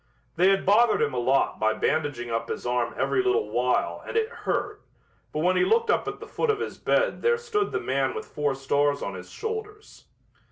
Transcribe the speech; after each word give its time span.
They 0.35 0.49
had 0.49 0.65
bothered 0.65 0.99
him 0.99 1.13
a 1.13 1.19
lot 1.19 1.59
by 1.59 1.75
bandaging 1.75 2.31
up 2.31 2.49
his 2.49 2.65
arm 2.65 2.95
every 2.97 3.21
little 3.21 3.51
while 3.51 4.01
and 4.07 4.17
it 4.17 4.29
hurt, 4.29 4.81
but 5.31 5.41
when 5.41 5.55
he 5.57 5.63
looked 5.63 5.91
up 5.91 6.07
at 6.07 6.19
the 6.19 6.25
foot 6.25 6.49
of 6.49 6.57
his 6.59 6.79
bed 6.79 7.21
there 7.21 7.37
stood 7.37 7.71
the 7.71 7.79
man 7.79 8.15
with 8.15 8.25
four 8.25 8.55
stars 8.55 9.03
on 9.03 9.13
his 9.13 9.29
shoulders. 9.29 10.05